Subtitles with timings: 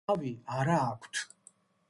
[0.09, 0.29] თავი
[0.59, 1.23] არა აქვთ.